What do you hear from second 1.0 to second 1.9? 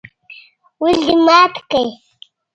دي مات که؟؟